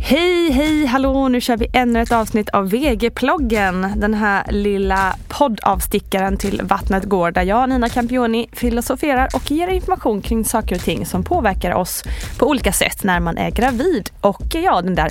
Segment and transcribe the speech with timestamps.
[0.00, 1.28] Hej, hej, hallå!
[1.28, 3.92] Nu kör vi ännu ett avsnitt av VG-ploggen.
[3.96, 10.22] Den här lilla poddavstickaren till Vattnet går där jag, Nina Campioni, filosoferar och ger information
[10.22, 12.04] kring saker och ting som påverkar oss
[12.38, 14.10] på olika sätt när man är gravid.
[14.20, 15.10] Och ja, den där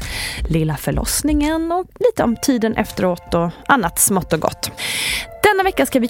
[0.50, 4.72] lilla förlossningen och lite om tiden efteråt och annat smått och gott.
[5.44, 6.08] Denna vecka ska vi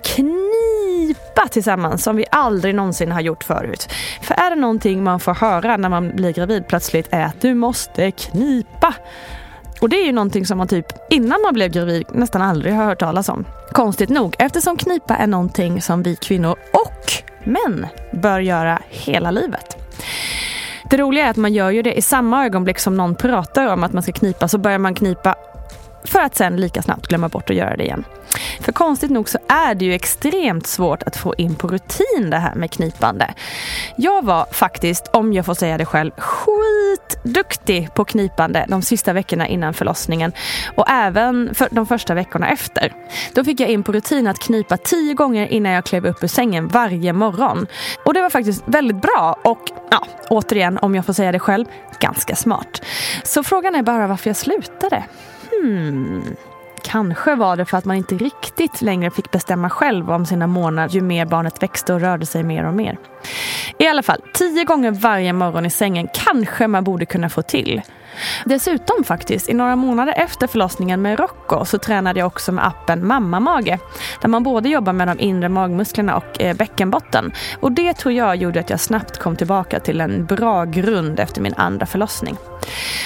[0.98, 3.90] knipa tillsammans som vi aldrig någonsin har gjort förut.
[4.22, 7.54] För är det någonting man får höra när man blir gravid plötsligt är att du
[7.54, 8.94] måste knipa.
[9.82, 12.86] Och det är ju någonting som man typ innan man blev gravid nästan aldrig har
[12.86, 13.46] hört talas om.
[13.72, 17.12] Konstigt nog eftersom knipa är någonting som vi kvinnor och
[17.44, 19.78] män bör göra hela livet.
[20.90, 23.84] Det roliga är att man gör ju det i samma ögonblick som någon pratar om
[23.84, 25.36] att man ska knipa så börjar man knipa
[26.04, 28.04] för att sen lika snabbt glömma bort att göra det igen.
[28.62, 32.38] För konstigt nog så är det ju extremt svårt att få in på rutin det
[32.38, 33.34] här med knipande.
[33.98, 39.48] Jag var faktiskt, om jag får säga det själv, skitduktig på knipande de sista veckorna
[39.48, 40.32] innan förlossningen
[40.76, 42.94] och även för de första veckorna efter.
[43.34, 46.28] Då fick jag in på rutin att knipa tio gånger innan jag klev upp ur
[46.28, 47.68] sängen varje morgon.
[48.06, 49.62] Och det var faktiskt väldigt bra och
[49.92, 51.66] ja, återigen, om jag får säga det själv,
[52.00, 52.82] ganska smart.
[53.24, 55.04] Så frågan är bara varför jag slutade.
[55.52, 56.24] Hmm.
[56.90, 60.96] Kanske var det för att man inte riktigt längre fick bestämma själv om sina månader
[60.96, 62.98] ju mer barnet växte och rörde sig mer och mer.
[63.80, 67.82] I alla fall, tio gånger varje morgon i sängen kanske man borde kunna få till.
[68.46, 73.08] Dessutom faktiskt, i några månader efter förlossningen med Rocco så tränade jag också med appen
[73.08, 73.80] Mamma Mage.
[74.22, 77.32] Där man både jobbar med de inre magmusklerna och eh, bäckenbotten.
[77.60, 81.42] Och det tror jag gjorde att jag snabbt kom tillbaka till en bra grund efter
[81.42, 82.38] min andra förlossning.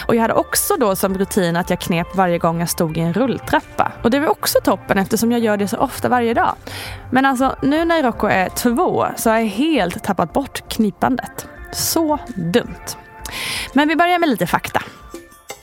[0.08, 3.00] Och jag hade också då som rutin att jag knep varje gång jag stod i
[3.00, 3.92] en rulltrappa.
[4.04, 6.56] Och det var också toppen eftersom jag gör det så ofta varje dag.
[7.12, 11.48] Men alltså nu när Rocco är två så har jag helt tappat bort knipandet.
[11.72, 12.98] Så dumt.
[13.74, 14.81] Men vi börjar med lite fakta.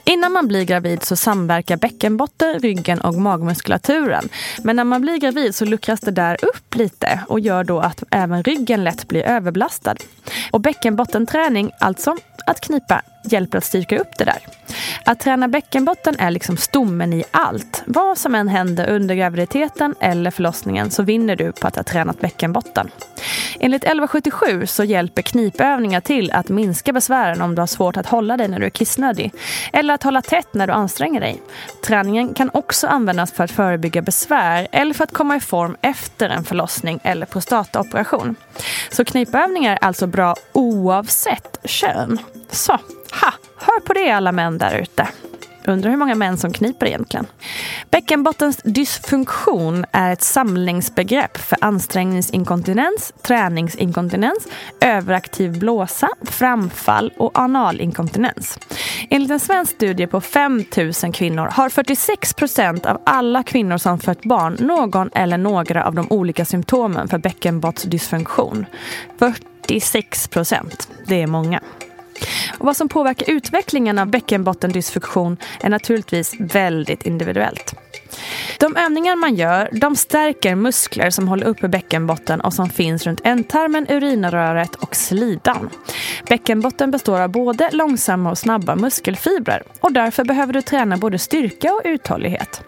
[0.09, 4.29] Innan man blir gravid så samverkar bäckenbotten, ryggen och magmuskulaturen.
[4.63, 8.03] Men när man blir gravid så luckras det där upp lite och gör då att
[8.11, 9.95] även ryggen lätt blir överbelastad.
[10.51, 14.39] Och bäckenbottenträning, alltså att knipa, hjälper att styrka upp det där.
[15.05, 17.83] Att träna bäckenbotten är liksom stommen i allt.
[17.85, 22.21] Vad som än händer under graviditeten eller förlossningen så vinner du på att ha tränat
[22.21, 22.91] bäckenbotten.
[23.59, 28.37] Enligt 1177 så hjälper knipövningar till att minska besvären om du har svårt att hålla
[28.37, 29.33] dig när du är kissnödig.
[29.73, 31.41] Eller att hålla tätt när du anstränger dig.
[31.85, 36.29] Träningen kan också användas för att förebygga besvär eller för att komma i form efter
[36.29, 38.35] en förlossning eller prostataoperation.
[38.91, 42.19] Så knipövningar är alltså bra oavsett kön.
[42.51, 42.77] Så,
[43.11, 45.07] ha, hör på det alla män där ute.
[45.69, 47.25] Undrar hur många män som kniper egentligen.
[47.91, 54.47] Bäckenbottens dysfunktion är ett samlingsbegrepp för ansträngningsinkontinens, träningsinkontinens,
[54.81, 58.59] överaktiv blåsa, framfall och analinkontinens.
[59.09, 63.99] Enligt en svensk studie på 5 000 kvinnor har 46 procent av alla kvinnor som
[63.99, 68.65] fött barn någon eller några av de olika symptomen för bäckenbottsdysfunktion.
[69.19, 71.61] 46 procent, det är många.
[72.57, 77.75] Och vad som påverkar utvecklingen av bäckenbottendysfunktion är naturligtvis väldigt individuellt.
[78.59, 83.21] De övningar man gör de stärker muskler som håller uppe bäckenbotten och som finns runt
[83.23, 85.69] ändtarmen, urinröret och slidan.
[86.29, 91.73] Bäckenbotten består av både långsamma och snabba muskelfibrer och därför behöver du träna både styrka
[91.73, 92.61] och uthållighet.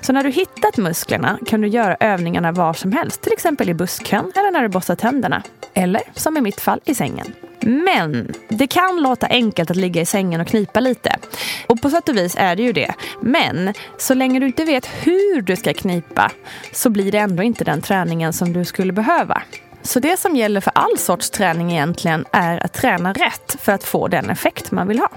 [0.00, 3.74] Så när du hittat musklerna kan du göra övningarna var som helst, till exempel i
[3.74, 5.42] busskön eller när du borstar tänderna.
[5.74, 7.32] Eller som i mitt fall i sängen.
[7.60, 11.16] Men det kan låta enkelt att ligga i sängen och knipa lite.
[11.66, 12.94] Och på sätt och vis är det ju det.
[13.22, 16.30] Men så länge du inte vet hur du ska knipa
[16.72, 19.42] så blir det ändå inte den träningen som du skulle behöva.
[19.82, 23.84] Så det som gäller för all sorts träning egentligen är att träna rätt för att
[23.84, 25.08] få den effekt man vill ha.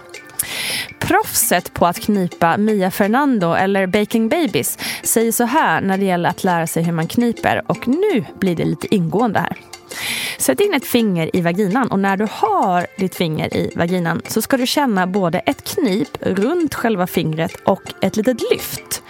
[1.00, 6.30] Proffset på att knipa Mia Fernando eller Baking Babies säger så här när det gäller
[6.30, 9.58] att lära sig hur man kniper och nu blir det lite ingående här.
[10.38, 14.42] Sätt in ett finger i vaginan och när du har ditt finger i vaginan så
[14.42, 19.00] ska du känna både ett knip runt själva fingret och ett litet lyft.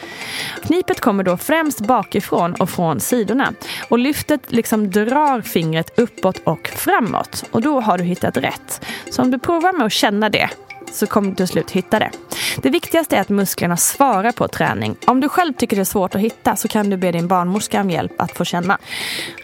[0.61, 3.53] Knipet kommer då främst bakifrån och från sidorna.
[3.89, 7.43] Och lyftet liksom drar fingret uppåt och framåt.
[7.51, 8.85] Och då har du hittat rätt.
[9.09, 10.49] Så om du provar med att känna det
[10.91, 12.11] så kommer du till slut hitta det.
[12.57, 14.95] Det viktigaste är att musklerna svarar på träning.
[15.05, 17.81] Om du själv tycker det är svårt att hitta så kan du be din barnmorska
[17.81, 18.77] om hjälp att få känna.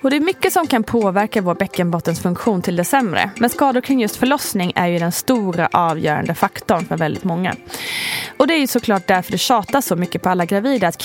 [0.01, 3.29] Och det är mycket som kan påverka vår bäckenbottens funktion till det sämre.
[3.35, 7.55] Men skador kring just förlossning är ju den stora avgörande faktorn för väldigt många.
[8.37, 10.97] Och det är ju såklart därför det tjatas så mycket på alla gravida att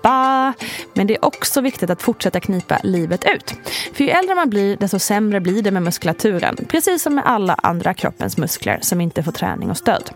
[0.00, 0.54] knipa.
[0.94, 3.54] Men det är också viktigt att fortsätta knipa livet ut.
[3.92, 6.56] För ju äldre man blir desto sämre blir det med muskulaturen.
[6.68, 10.10] Precis som med alla andra kroppens muskler som inte får träning och stöd.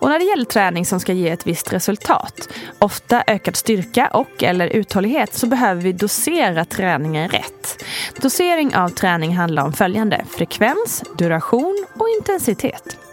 [0.00, 4.42] Och när det gäller träning som ska ge ett visst resultat, ofta ökad styrka och
[4.42, 7.84] eller uthållighet, så behöver vi dosera träningen rätt.
[8.22, 13.05] Dosering av träning handlar om följande frekvens, duration och intensitet.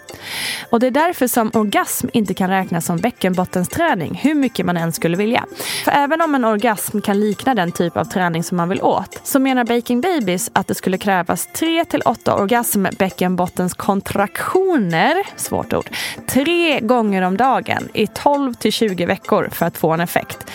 [0.69, 4.91] Och det är därför som orgasm inte kan räknas som bäckenbottensträning, hur mycket man än
[4.91, 5.45] skulle vilja.
[5.83, 9.19] För även om en orgasm kan likna den typ av träning som man vill åt,
[9.23, 15.89] så menar Baking Babies att det skulle krävas 3 till 8 orgasmbäckenbottenskontraktioner, svårt ord,
[16.27, 20.51] tre gånger om dagen i 12 till 20 veckor för att få en effekt.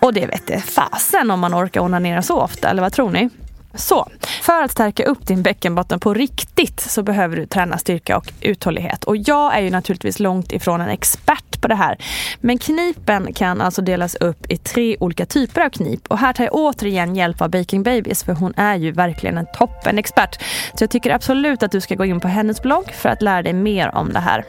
[0.00, 3.30] Och det vet det fasen om man orkar onanera så ofta, eller vad tror ni?
[3.74, 4.08] Så,
[4.42, 9.04] för att stärka upp din bäckenbotten på riktigt så behöver du träna styrka och uthållighet.
[9.04, 11.96] Och jag är ju naturligtvis långt ifrån en expert på det här.
[12.40, 16.08] Men knipen kan alltså delas upp i tre olika typer av knip.
[16.08, 19.46] Och här tar jag återigen hjälp av Baking Babies för hon är ju verkligen en
[19.54, 20.42] toppenexpert.
[20.74, 23.42] Så jag tycker absolut att du ska gå in på hennes blogg för att lära
[23.42, 24.44] dig mer om det här.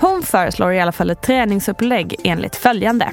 [0.00, 3.12] Hon föreslår i alla fall ett träningsupplägg enligt följande.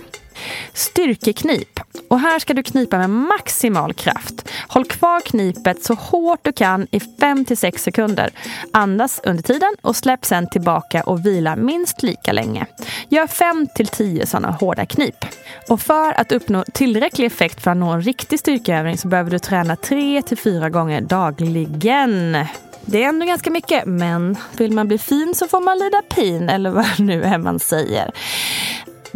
[0.73, 1.79] Styrkeknip.
[2.07, 4.49] Och här ska du knipa med maximal kraft.
[4.67, 8.29] Håll kvar knipet så hårt du kan i 5-6 sekunder.
[8.73, 12.65] Andas under tiden och släpp sen tillbaka och vila minst lika länge.
[13.09, 15.25] Gör 5-10 sådana hårda knip.
[15.69, 19.39] Och för att uppnå tillräcklig effekt för att nå en riktig styrkeövning så behöver du
[19.39, 22.37] träna 3-4 gånger dagligen.
[22.85, 26.49] Det är ändå ganska mycket, men vill man bli fin så får man lida pin,
[26.49, 28.11] eller vad nu är man säger.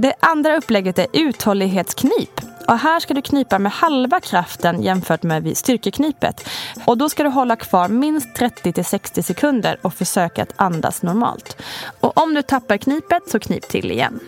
[0.01, 2.41] Det andra upplägget är uthållighetsknip.
[2.67, 6.49] Och här ska du knipa med halva kraften jämfört med vid styrkeknipet.
[6.85, 11.61] Och då ska du hålla kvar minst 30-60 sekunder och försöka att andas normalt.
[11.99, 14.19] Och om du tappar knipet så knip till igen.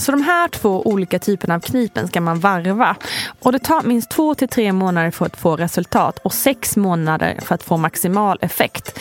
[0.00, 2.96] Så de här två olika typerna av knipen ska man varva.
[3.40, 7.38] Och det tar minst två till tre månader för att få resultat och sex månader
[7.42, 8.98] för att få maximal effekt.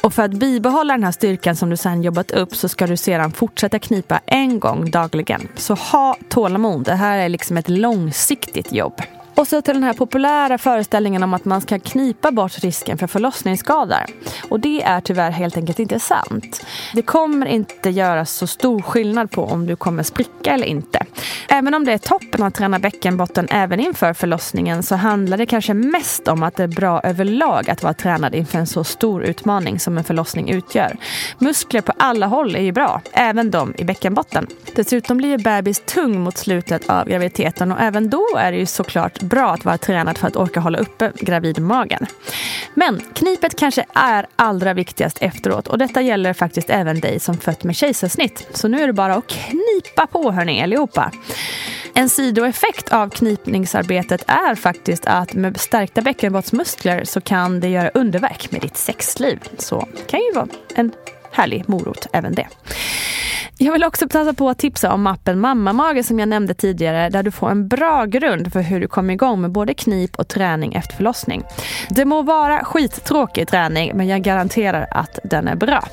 [0.00, 2.96] Och för att bibehålla den här styrkan som du sedan jobbat upp så ska du
[2.96, 5.48] sedan fortsätta knipa en gång dagligen.
[5.56, 6.84] Så ha tålamod.
[6.84, 9.02] Det här är liksom ett långsiktigt jobb.
[9.40, 13.06] Och så till den här populära föreställningen om att man ska knipa bort risken för
[13.06, 14.04] förlossningsskador.
[14.48, 16.66] Och det är tyvärr helt enkelt inte sant.
[16.94, 21.06] Det kommer inte göra så stor skillnad på om du kommer spricka eller inte.
[21.48, 25.74] Även om det är toppen att träna bäckenbotten även inför förlossningen så handlar det kanske
[25.74, 29.80] mest om att det är bra överlag att vara tränad inför en så stor utmaning
[29.80, 30.96] som en förlossning utgör.
[31.38, 34.46] Muskler på alla håll är ju bra, även de i bäckenbotten.
[34.74, 38.66] Dessutom blir ju bebis tung mot slutet av graviditeten och även då är det ju
[38.66, 42.06] såklart bra att vara tränad för att orka hålla uppe gravidmagen.
[42.74, 47.64] Men knipet kanske är allra viktigast efteråt och detta gäller faktiskt även dig som fött
[47.64, 48.48] med kejsarsnitt.
[48.52, 51.12] Så nu är det bara att knipa på hörni allihopa.
[51.94, 58.50] En sidoeffekt av knipningsarbetet är faktiskt att med stärkta bäckenbottsmuskler så kan det göra underverk
[58.50, 59.38] med ditt sexliv.
[59.58, 60.92] Så det kan ju vara en
[61.32, 62.46] härlig morot även det.
[63.62, 67.22] Jag vill också passa på att tipsa om appen Mammamage som jag nämnde tidigare där
[67.22, 70.74] du får en bra grund för hur du kommer igång med både knip och träning
[70.74, 71.42] efter förlossning.
[71.88, 75.84] Det må vara skittråkig träning men jag garanterar att den är bra.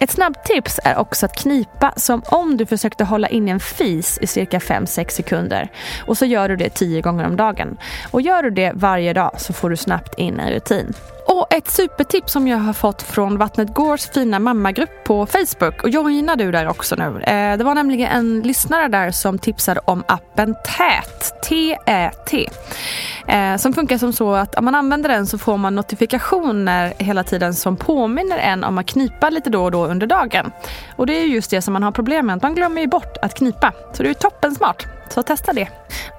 [0.00, 4.18] Ett snabbt tips är också att knipa som om du försökte hålla in en fis
[4.22, 5.68] i cirka 5-6 sekunder.
[6.06, 7.76] Och så gör du det 10 gånger om dagen.
[8.10, 10.94] Och gör du det varje dag så får du snabbt in en rutin.
[11.26, 15.82] Och ett supertips som jag har fått från Vattnet Gårds fina mammagrupp på Facebook.
[15.82, 17.22] Och joina du där också nu.
[17.22, 21.42] Eh, det var nämligen en lyssnare där som tipsade om appen TÄT.
[21.48, 22.48] T-Ä-T.
[23.26, 27.24] Eh, som funkar som så att om man använder den så får man notifikationer hela
[27.24, 30.52] tiden som påminner en om att knipa lite då och då under dagen.
[30.96, 33.16] Och det är just det som man har problem med, att man glömmer ju bort
[33.22, 33.72] att knipa.
[33.92, 34.86] Så det är toppen smart.
[35.08, 35.68] Så testa det.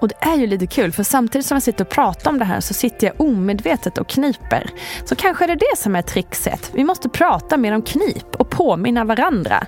[0.02, 2.46] Och det är ju lite kul för samtidigt som jag sitter och pratar om det
[2.46, 4.70] här så sitter jag omedvetet och kniper.
[5.06, 6.72] Så kanske är det det som är trickset.
[6.74, 9.66] Vi måste prata mer om knip och påminna varandra.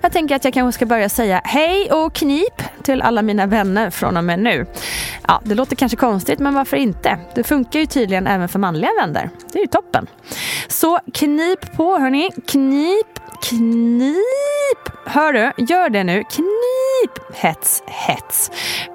[0.00, 3.90] Jag tänker att jag kanske ska börja säga hej och knip till alla mina vänner
[3.90, 4.66] från och med nu.
[5.28, 7.18] Ja, det låter kanske konstigt men varför inte?
[7.34, 9.30] Det funkar ju tydligen även för manliga vänner.
[9.52, 10.06] Det är ju toppen.
[10.80, 12.30] Så knip på hörni.
[12.46, 15.06] Knip, knip.
[15.06, 15.52] Hör du?
[15.64, 16.24] Gör det nu.
[16.24, 17.34] Knip.
[17.34, 18.50] Hets, hets.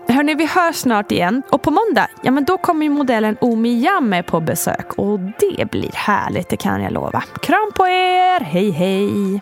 [0.07, 1.43] Hörni, vi hörs snart igen.
[1.49, 4.93] Och på måndag, ja men då kommer ju modellen Omi Jamme på besök.
[4.93, 7.23] Och det blir härligt, det kan jag lova.
[7.41, 8.39] Kram på er!
[8.39, 9.41] Hej, hej!